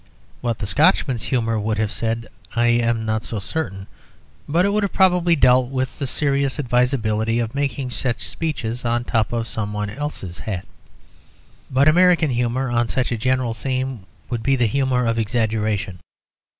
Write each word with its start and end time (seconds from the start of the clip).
What 0.41 0.57
the 0.57 0.65
Scotchman's 0.65 1.25
humour 1.25 1.59
would 1.59 1.77
have 1.77 1.93
said 1.93 2.25
I 2.55 2.69
am 2.69 3.05
not 3.05 3.23
so 3.23 3.37
certain, 3.37 3.85
but 4.49 4.65
it 4.65 4.73
would 4.73 4.91
probably 4.91 5.33
have 5.35 5.41
dealt 5.41 5.69
with 5.69 5.99
the 5.99 6.07
serious 6.07 6.57
advisability 6.57 7.37
of 7.37 7.53
making 7.53 7.91
such 7.91 8.27
speeches 8.27 8.83
on 8.83 9.03
top 9.03 9.31
of 9.31 9.47
someone 9.47 9.91
else's 9.91 10.39
hat. 10.39 10.65
But 11.69 11.87
American 11.87 12.31
humour 12.31 12.71
on 12.71 12.87
such 12.87 13.11
a 13.11 13.15
general 13.17 13.53
theme 13.53 14.07
would 14.27 14.41
be 14.41 14.55
the 14.55 14.65
humour 14.65 15.05
of 15.05 15.19
exaggeration. 15.19 15.99